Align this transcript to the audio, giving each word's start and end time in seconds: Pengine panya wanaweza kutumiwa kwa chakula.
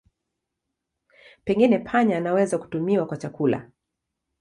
Pengine 1.45 1.79
panya 1.79 2.15
wanaweza 2.15 2.57
kutumiwa 2.57 3.05
kwa 3.07 3.17
chakula. 3.17 3.69